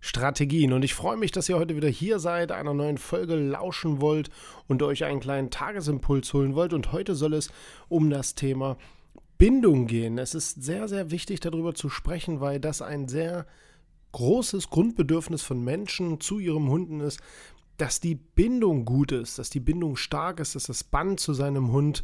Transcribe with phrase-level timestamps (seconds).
[0.00, 0.72] Strategien.
[0.72, 4.30] Und ich freue mich, dass ihr heute wieder hier seid, einer neuen Folge lauschen wollt
[4.66, 6.72] und euch einen kleinen Tagesimpuls holen wollt.
[6.72, 7.50] Und heute soll es
[7.88, 8.76] um das Thema
[9.38, 10.18] Bindung gehen.
[10.18, 13.46] Es ist sehr, sehr wichtig, darüber zu sprechen, weil das ein sehr
[14.12, 17.20] großes Grundbedürfnis von Menschen zu ihrem Hunden ist,
[17.76, 21.70] dass die Bindung gut ist, dass die Bindung stark ist, dass das Band zu seinem
[21.70, 22.02] Hund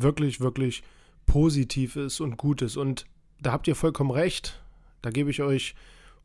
[0.00, 0.82] wirklich, wirklich
[1.26, 2.76] positiv ist und gut ist.
[2.76, 3.06] Und
[3.40, 4.62] da habt ihr vollkommen recht.
[5.02, 5.74] Da gebe ich euch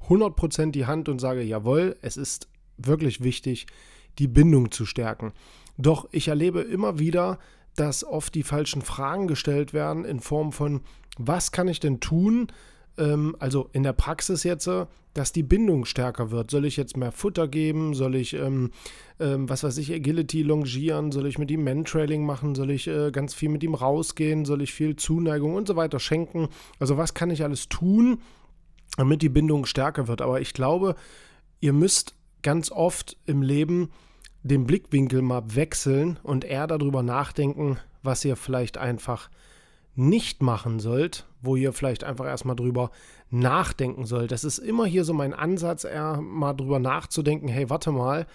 [0.08, 3.68] 100% die Hand und sage, jawohl, es ist wirklich wichtig,
[4.20, 5.34] die Bindung zu stärken.
[5.78, 7.40] Doch ich erlebe immer wieder,
[7.76, 10.82] dass oft die falschen Fragen gestellt werden in Form von,
[11.18, 12.48] was kann ich denn tun?
[12.98, 14.70] Ähm, also in der Praxis jetzt,
[15.14, 16.52] dass die Bindung stärker wird.
[16.52, 17.94] Soll ich jetzt mehr Futter geben?
[17.94, 18.72] Soll ich, ähm,
[19.20, 21.12] ähm, was weiß ich, Agility longieren?
[21.12, 22.56] Soll ich mit ihm Mentrailing machen?
[22.56, 24.46] Soll ich äh, ganz viel mit ihm rausgehen?
[24.46, 26.50] Soll ich viel Zuneigung und so weiter schenken?
[26.80, 28.20] Also was kann ich alles tun,
[28.98, 30.22] damit die Bindung stärker wird.
[30.22, 30.96] Aber ich glaube,
[31.60, 33.90] ihr müsst ganz oft im Leben
[34.44, 39.30] den Blickwinkel mal wechseln und eher darüber nachdenken, was ihr vielleicht einfach
[39.96, 42.92] nicht machen sollt, wo ihr vielleicht einfach erstmal drüber
[43.30, 44.32] nachdenken sollt.
[44.32, 48.26] Das ist immer hier so mein Ansatz, eher mal drüber nachzudenken, hey, warte mal,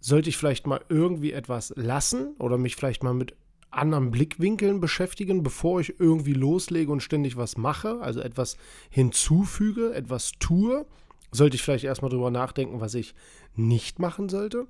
[0.00, 3.34] sollte ich vielleicht mal irgendwie etwas lassen oder mich vielleicht mal mit
[3.76, 8.56] anderen Blickwinkeln beschäftigen, bevor ich irgendwie loslege und ständig was mache, also etwas
[8.90, 10.86] hinzufüge, etwas tue,
[11.30, 13.14] sollte ich vielleicht erstmal drüber nachdenken, was ich
[13.56, 14.66] nicht machen sollte.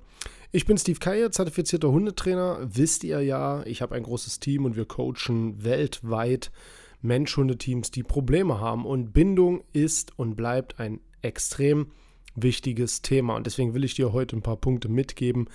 [0.51, 2.59] Ich bin Steve Keier, zertifizierter Hundetrainer.
[2.61, 6.51] Wisst ihr ja, ich habe ein großes Team und wir coachen weltweit
[7.01, 8.85] Mensch-Hundeteams, die Probleme haben.
[8.85, 11.91] Und Bindung ist und bleibt ein extrem
[12.35, 13.35] wichtiges Thema.
[13.35, 15.47] Und deswegen will ich dir heute ein paar Punkte mitgeben,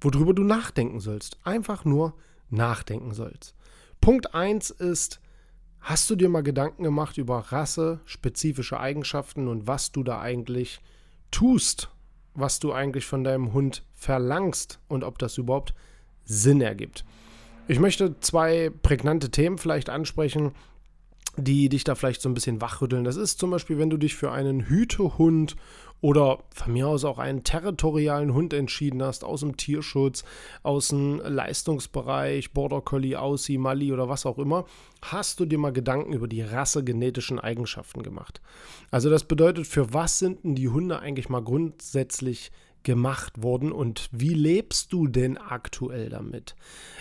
[0.00, 1.38] worüber du nachdenken sollst.
[1.44, 2.14] Einfach nur
[2.50, 3.54] nachdenken sollst.
[4.00, 5.20] Punkt 1 ist,
[5.80, 10.80] hast du dir mal Gedanken gemacht über Rasse, spezifische Eigenschaften und was du da eigentlich
[11.30, 11.90] tust,
[12.34, 15.74] was du eigentlich von deinem Hund verlangst und ob das überhaupt
[16.24, 17.04] Sinn ergibt.
[17.66, 20.52] Ich möchte zwei prägnante Themen vielleicht ansprechen,
[21.36, 23.04] die dich da vielleicht so ein bisschen wachrütteln.
[23.04, 25.56] Das ist zum Beispiel, wenn du dich für einen Hütehund
[26.00, 30.24] oder von mir aus auch einen territorialen Hund entschieden hast, aus dem Tierschutz,
[30.62, 34.64] aus dem Leistungsbereich, Border Collie, Aussie, Mali oder was auch immer,
[35.02, 38.40] hast du dir mal Gedanken über die rassegenetischen Eigenschaften gemacht.
[38.90, 44.08] Also das bedeutet, für was sind denn die Hunde eigentlich mal grundsätzlich gemacht worden und
[44.12, 46.54] wie lebst du denn aktuell damit?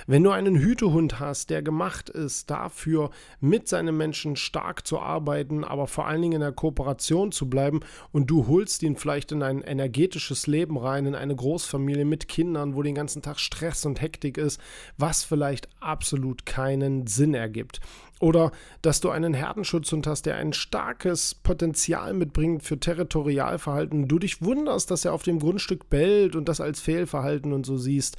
[0.05, 5.63] Wenn du einen Hütehund hast, der gemacht ist, dafür mit seinen Menschen stark zu arbeiten,
[5.63, 9.43] aber vor allen Dingen in der Kooperation zu bleiben und du holst ihn vielleicht in
[9.43, 14.01] ein energetisches Leben rein, in eine Großfamilie mit Kindern, wo den ganzen Tag Stress und
[14.01, 14.59] Hektik ist,
[14.97, 17.79] was vielleicht absolut keinen Sinn ergibt.
[18.19, 18.51] Oder
[18.81, 24.07] dass du einen Herdenschutzhund hast, der ein starkes Potenzial mitbringt für Territorialverhalten.
[24.07, 27.77] Du dich wunderst, dass er auf dem Grundstück bellt und das als Fehlverhalten und so
[27.77, 28.17] siehst.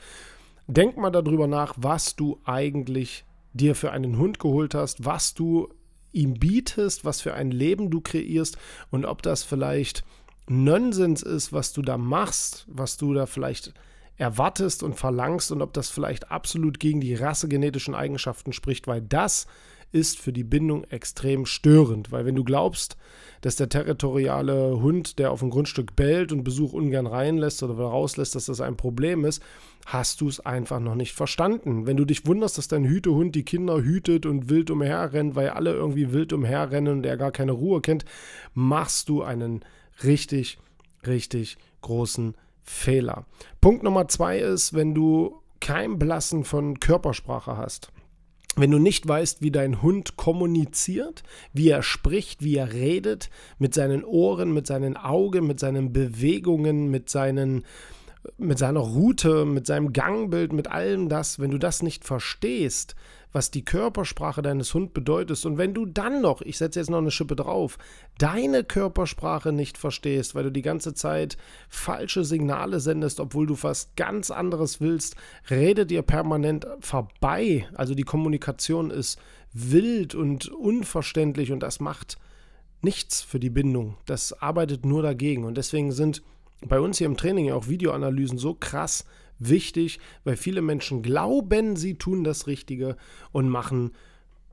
[0.69, 5.69] Denk mal darüber nach, was du eigentlich dir für einen Hund geholt hast, was du
[6.13, 8.57] ihm bietest, was für ein Leben du kreierst
[8.91, 10.05] und ob das vielleicht
[10.49, 13.75] Nonsens ist, was du da machst, was du da vielleicht
[14.17, 19.47] erwartest und verlangst und ob das vielleicht absolut gegen die rassegenetischen Eigenschaften spricht, weil das
[19.93, 22.97] ist für die Bindung extrem störend, weil wenn du glaubst,
[23.41, 28.35] dass der territoriale Hund, der auf ein Grundstück bellt und Besuch ungern reinlässt oder rauslässt,
[28.35, 29.43] dass das ein Problem ist,
[29.87, 31.87] hast du es einfach noch nicht verstanden.
[31.87, 35.73] Wenn du dich wunderst, dass dein Hütehund die Kinder hütet und wild umherrennt, weil alle
[35.73, 38.05] irgendwie wild umherrennen und er gar keine Ruhe kennt,
[38.55, 39.65] machst du einen
[40.03, 40.59] richtig,
[41.07, 43.25] richtig großen Fehler.
[43.61, 47.91] Punkt Nummer zwei ist, wenn du kein Blassen von Körpersprache hast
[48.61, 51.23] wenn du nicht weißt, wie dein Hund kommuniziert,
[51.53, 56.91] wie er spricht, wie er redet, mit seinen Ohren, mit seinen Augen, mit seinen Bewegungen,
[56.91, 57.65] mit seinen
[58.37, 62.95] mit seiner Route, mit seinem Gangbild, mit allem das, wenn du das nicht verstehst,
[63.33, 65.45] was die Körpersprache deines Hundes bedeutet.
[65.45, 67.79] Und wenn du dann noch, ich setze jetzt noch eine Schippe drauf,
[68.19, 71.37] deine Körpersprache nicht verstehst, weil du die ganze Zeit
[71.69, 75.17] falsche Signale sendest, obwohl du was ganz anderes willst,
[75.51, 77.69] redet ihr permanent vorbei.
[77.75, 79.19] Also die Kommunikation ist
[79.53, 82.19] wild und unverständlich und das macht
[82.81, 83.97] nichts für die Bindung.
[84.07, 85.45] Das arbeitet nur dagegen.
[85.45, 86.23] Und deswegen sind
[86.67, 89.05] bei uns hier im Training auch Videoanalysen so krass
[89.39, 92.97] wichtig, weil viele Menschen glauben, sie tun das Richtige
[93.33, 93.93] und machen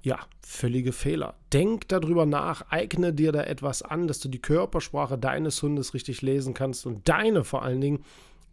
[0.04, 1.34] ja, völlige Fehler.
[1.52, 6.22] Denk darüber nach, eigne dir da etwas an, dass du die Körpersprache deines Hundes richtig
[6.22, 8.06] lesen kannst und deine vor allen Dingen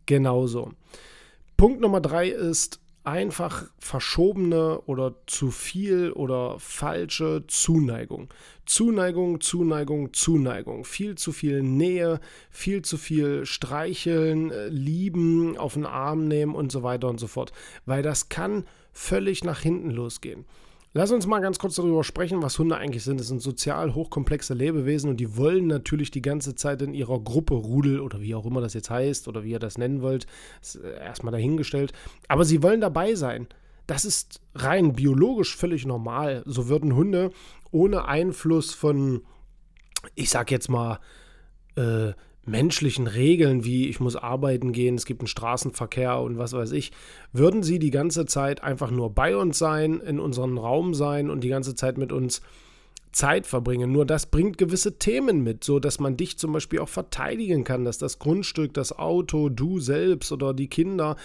[0.06, 0.72] genauso.
[1.58, 8.28] Punkt Nummer drei ist, einfach verschobene oder zu viel oder falsche Zuneigung.
[8.64, 10.84] Zuneigung, Zuneigung, Zuneigung.
[10.84, 12.20] Viel zu viel Nähe,
[12.50, 17.26] viel zu viel streicheln, äh, lieben, auf den Arm nehmen und so weiter und so
[17.26, 17.52] fort.
[17.86, 20.44] Weil das kann völlig nach hinten losgehen.
[20.94, 23.18] Lass uns mal ganz kurz darüber sprechen, was Hunde eigentlich sind.
[23.18, 27.54] Es sind sozial hochkomplexe Lebewesen und die wollen natürlich die ganze Zeit in ihrer Gruppe
[27.54, 30.26] Rudel oder wie auch immer das jetzt heißt oder wie ihr das nennen wollt,
[30.60, 31.94] ist äh, erstmal dahingestellt.
[32.28, 33.46] Aber sie wollen dabei sein.
[33.86, 36.42] Das ist rein biologisch völlig normal.
[36.44, 37.30] So würden Hunde
[37.70, 39.22] ohne Einfluss von,
[40.14, 41.00] ich sag jetzt mal,
[41.76, 42.12] äh,
[42.44, 46.92] menschlichen Regeln wie ich muss arbeiten gehen, es gibt einen Straßenverkehr und was weiß ich,
[47.32, 51.42] würden sie die ganze Zeit einfach nur bei uns sein, in unserem Raum sein und
[51.42, 52.42] die ganze Zeit mit uns
[53.12, 53.92] Zeit verbringen.
[53.92, 57.84] Nur das bringt gewisse Themen mit, so dass man dich zum Beispiel auch verteidigen kann,
[57.84, 61.16] dass das Grundstück, das Auto, du selbst oder die Kinder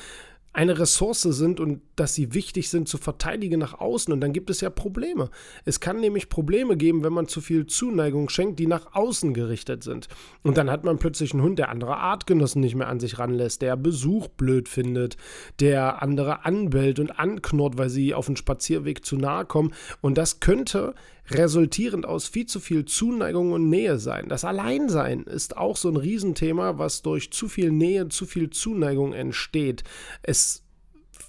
[0.57, 4.11] eine Ressource sind und dass sie wichtig sind zu verteidigen nach außen.
[4.11, 5.29] Und dann gibt es ja Probleme.
[5.65, 9.83] Es kann nämlich Probleme geben, wenn man zu viel Zuneigung schenkt, die nach außen gerichtet
[9.83, 10.07] sind.
[10.41, 13.61] Und dann hat man plötzlich einen Hund, der andere Artgenossen nicht mehr an sich ranlässt,
[13.61, 15.15] der Besuch blöd findet,
[15.59, 19.75] der andere anbellt und anknurrt, weil sie auf den Spazierweg zu nahe kommen.
[20.01, 20.95] Und das könnte
[21.29, 24.29] resultierend aus viel zu viel Zuneigung und Nähe sein.
[24.29, 29.13] Das Alleinsein ist auch so ein Riesenthema, was durch zu viel Nähe, zu viel Zuneigung
[29.13, 29.83] entsteht.
[30.23, 30.63] Es,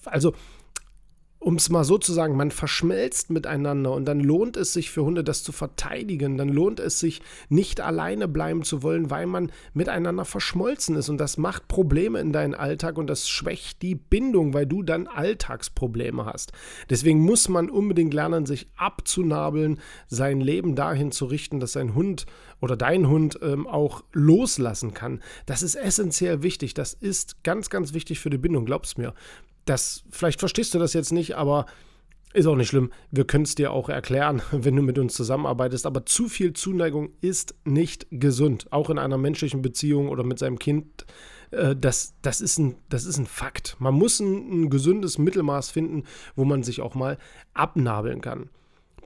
[0.04, 0.34] also
[1.48, 5.02] um es mal so zu sagen, man verschmelzt miteinander und dann lohnt es sich für
[5.02, 6.36] Hunde, das zu verteidigen.
[6.36, 11.08] Dann lohnt es sich, nicht alleine bleiben zu wollen, weil man miteinander verschmolzen ist.
[11.08, 15.06] Und das macht Probleme in deinen Alltag und das schwächt die Bindung, weil du dann
[15.06, 16.52] Alltagsprobleme hast.
[16.90, 22.26] Deswegen muss man unbedingt lernen, sich abzunabeln, sein Leben dahin zu richten, dass sein Hund
[22.60, 25.22] oder dein Hund ähm, auch loslassen kann.
[25.46, 26.74] Das ist essentiell wichtig.
[26.74, 29.14] Das ist ganz, ganz wichtig für die Bindung, glaub's mir
[29.68, 31.66] das, vielleicht verstehst du das jetzt nicht, aber
[32.34, 32.92] ist auch nicht schlimm.
[33.10, 35.86] Wir können es dir auch erklären, wenn du mit uns zusammenarbeitest.
[35.86, 38.66] Aber zu viel Zuneigung ist nicht gesund.
[38.70, 41.06] Auch in einer menschlichen Beziehung oder mit seinem Kind.
[41.50, 43.76] Äh, das, das, ist ein, das ist ein Fakt.
[43.78, 46.04] Man muss ein, ein gesundes Mittelmaß finden,
[46.36, 47.18] wo man sich auch mal
[47.54, 48.50] abnabeln kann.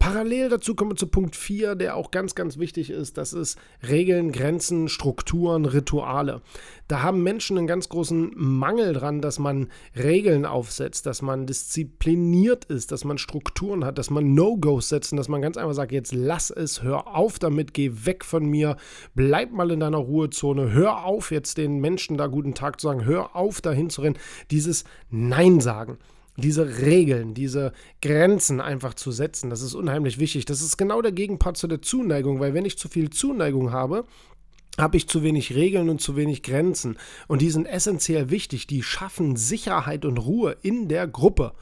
[0.03, 3.19] Parallel dazu kommen wir zu Punkt 4, der auch ganz, ganz wichtig ist.
[3.19, 3.57] Das ist
[3.89, 6.43] Regeln, Grenzen, Strukturen, Rituale.
[6.89, 12.65] Da haben Menschen einen ganz großen Mangel dran, dass man Regeln aufsetzt, dass man diszipliniert
[12.65, 15.93] ist, dass man Strukturen hat, dass man No-Gos setzt und dass man ganz einfach sagt,
[15.93, 18.79] jetzt lass es, hör auf damit, geh weg von mir,
[19.15, 23.05] bleib mal in deiner Ruhezone, hör auf jetzt den Menschen da guten Tag zu sagen,
[23.05, 24.19] hör auf dahin zu rennen.
[24.51, 25.99] Dieses Nein sagen
[26.37, 29.51] diese Regeln, diese Grenzen einfach zu setzen.
[29.51, 30.45] Das ist unheimlich wichtig.
[30.47, 34.05] Das ist genau der Gegenpart zu der Zuneigung, weil wenn ich zu viel Zuneigung habe,
[34.79, 36.97] habe ich zu wenig Regeln und zu wenig Grenzen.
[37.29, 38.67] Und die sind essentiell wichtig.
[38.67, 41.53] Die schaffen Sicherheit und Ruhe in der Gruppe.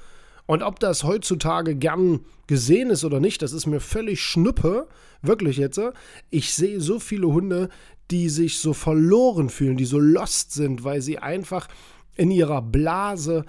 [0.47, 4.89] Und ob das heutzutage gern gesehen ist oder nicht, das ist mir völlig schnuppe.
[5.23, 5.81] Wirklich jetzt.
[6.31, 7.69] Ich sehe so viele Hunde,
[8.11, 11.69] die sich so verloren fühlen, die so lost sind, weil sie einfach
[12.17, 13.45] in ihrer Blase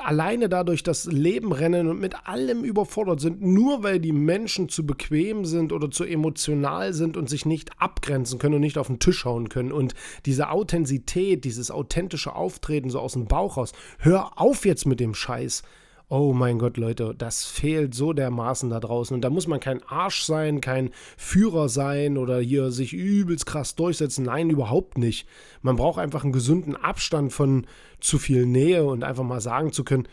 [0.00, 4.86] alleine dadurch das Leben rennen und mit allem überfordert sind, nur weil die Menschen zu
[4.86, 8.98] bequem sind oder zu emotional sind und sich nicht abgrenzen können und nicht auf den
[8.98, 9.72] Tisch hauen können.
[9.72, 9.94] Und
[10.26, 15.14] diese Authentizität, dieses authentische Auftreten so aus dem Bauch raus, hör auf jetzt mit dem
[15.14, 15.62] Scheiß.
[16.08, 19.14] Oh mein Gott, Leute, das fehlt so dermaßen da draußen.
[19.14, 23.74] Und da muss man kein Arsch sein, kein Führer sein oder hier sich übelst krass
[23.74, 24.26] durchsetzen.
[24.26, 25.26] Nein, überhaupt nicht.
[25.62, 27.66] Man braucht einfach einen gesunden Abstand von
[28.00, 30.06] zu viel Nähe und einfach mal sagen zu können,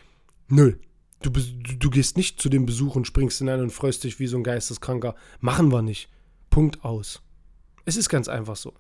[0.48, 0.74] nö,
[1.22, 4.38] du, du, gehst nicht zu dem Besuch und springst hinein und freust dich wie so
[4.38, 5.16] ein Geisteskranker.
[5.42, 6.10] Machen wir nicht.
[6.50, 7.22] Punkt aus.
[7.86, 8.74] Es ist ganz einfach so.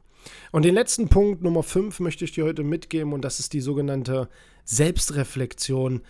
[0.52, 3.62] Und den letzten Punkt, Nummer 5, möchte ich dir heute mitgeben und das ist die
[3.62, 4.30] sogenannte
[4.66, 6.02] Selbstreflexion.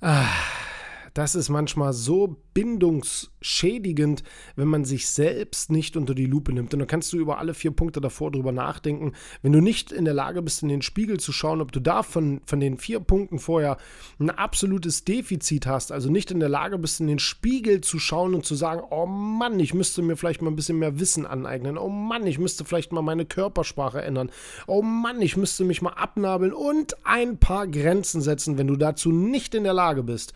[0.00, 0.77] 唉。
[1.18, 4.22] Das ist manchmal so bindungsschädigend,
[4.54, 6.72] wenn man sich selbst nicht unter die Lupe nimmt.
[6.72, 9.14] Und dann kannst du über alle vier Punkte davor drüber nachdenken.
[9.42, 12.04] Wenn du nicht in der Lage bist, in den Spiegel zu schauen, ob du da
[12.04, 13.78] von, von den vier Punkten vorher
[14.20, 18.32] ein absolutes Defizit hast, also nicht in der Lage bist, in den Spiegel zu schauen
[18.32, 21.78] und zu sagen, oh Mann, ich müsste mir vielleicht mal ein bisschen mehr Wissen aneignen.
[21.78, 24.30] Oh Mann, ich müsste vielleicht mal meine Körpersprache ändern.
[24.68, 29.10] Oh Mann, ich müsste mich mal abnabeln und ein paar Grenzen setzen, wenn du dazu
[29.10, 30.32] nicht in der Lage bist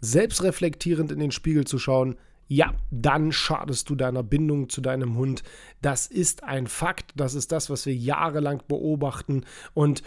[0.00, 5.42] selbstreflektierend in den Spiegel zu schauen, ja, dann schadest du deiner Bindung zu deinem Hund.
[5.82, 10.02] Das ist ein Fakt, das ist das, was wir jahrelang beobachten und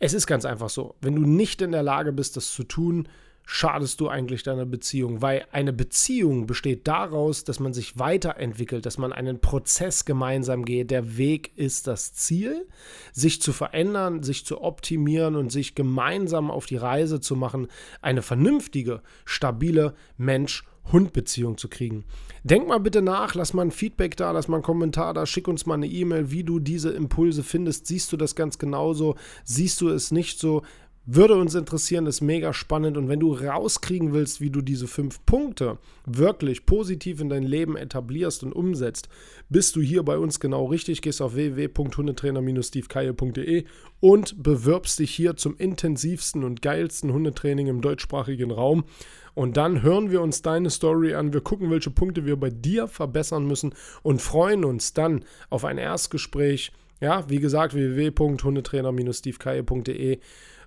[0.00, 3.08] es ist ganz einfach so, wenn du nicht in der Lage bist, das zu tun,
[3.50, 8.98] schadest du eigentlich deiner Beziehung, weil eine Beziehung besteht daraus, dass man sich weiterentwickelt, dass
[8.98, 10.90] man einen Prozess gemeinsam geht.
[10.90, 12.68] Der Weg ist das Ziel,
[13.10, 17.68] sich zu verändern, sich zu optimieren und sich gemeinsam auf die Reise zu machen,
[18.02, 22.04] eine vernünftige, stabile Mensch- Hund-Beziehung zu kriegen.
[22.44, 25.46] Denk mal bitte nach, lass mal ein Feedback da, lass mal einen Kommentar da, schick
[25.46, 27.86] uns mal eine E-Mail, wie du diese Impulse findest.
[27.86, 29.16] Siehst du das ganz genauso?
[29.44, 30.62] Siehst du es nicht so?
[31.10, 32.98] Würde uns interessieren, ist mega spannend.
[32.98, 37.78] Und wenn du rauskriegen willst, wie du diese fünf Punkte wirklich positiv in dein Leben
[37.78, 39.08] etablierst und umsetzt,
[39.48, 41.00] bist du hier bei uns genau richtig.
[41.00, 43.64] Gehst auf www.hundetrainer-stevekeil.de
[44.00, 48.84] und bewirbst dich hier zum intensivsten und geilsten Hundetraining im deutschsprachigen Raum.
[49.32, 51.32] Und dann hören wir uns deine Story an.
[51.32, 55.78] Wir gucken, welche Punkte wir bei dir verbessern müssen und freuen uns dann auf ein
[55.78, 56.70] Erstgespräch.
[57.00, 60.18] Ja, wie gesagt, www.hundetrainer-stevekeil.de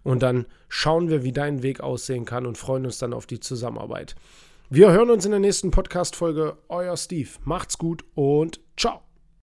[0.03, 3.39] und dann schauen wir, wie dein Weg aussehen kann und freuen uns dann auf die
[3.39, 4.15] Zusammenarbeit.
[4.69, 6.57] Wir hören uns in der nächsten Podcast-Folge.
[6.69, 7.29] Euer Steve.
[7.43, 9.10] Macht's gut und ciao.